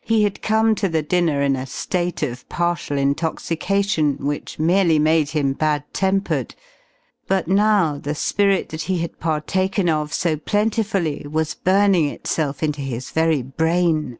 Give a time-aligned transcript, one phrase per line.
[0.00, 5.30] He had come to the dinner in a state of partial intoxication, which merely made
[5.30, 6.56] him bad tempered,
[7.28, 12.80] but now the spirits that he had partaken of so plentifully was burning itself into
[12.80, 14.18] his very brain.